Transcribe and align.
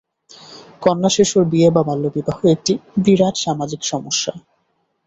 কন্যাশিশুর 0.81 1.43
বিয়ে 1.45 1.69
বা 1.71 1.81
বাল্যবিবাহ 1.83 2.39
একটি 2.47 2.73
বিরাট 2.97 3.35
সামাজিক 3.37 3.81
সমস্যা। 3.83 4.33